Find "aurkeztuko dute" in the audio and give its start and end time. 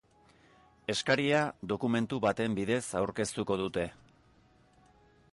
3.01-3.85